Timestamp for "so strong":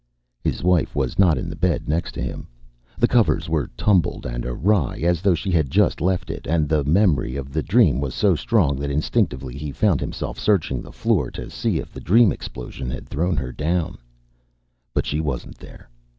8.15-8.77